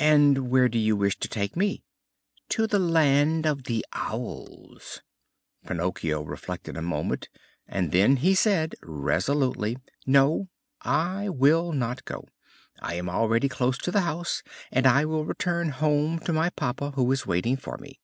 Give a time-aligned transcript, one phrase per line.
[0.00, 1.84] "And where do you wish to take me?"
[2.48, 5.00] "To the land of the Owls."
[5.64, 7.28] Pinocchio reflected a moment,
[7.68, 10.48] and then he said resolutely: "No,
[10.82, 12.26] I will not go.
[12.80, 16.90] I am already close to the house, and I will return home to my papa,
[16.96, 18.00] who is waiting for me.